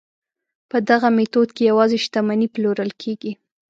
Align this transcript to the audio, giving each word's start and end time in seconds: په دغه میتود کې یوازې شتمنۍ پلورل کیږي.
په 0.69 0.77
دغه 0.89 1.07
میتود 1.17 1.49
کې 1.55 1.63
یوازې 1.71 1.97
شتمنۍ 2.05 2.47
پلورل 2.53 2.91
کیږي. 3.01 3.31